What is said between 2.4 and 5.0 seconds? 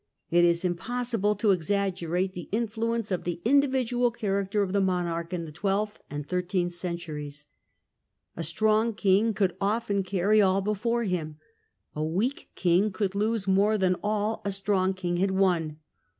influence of the individual character of The the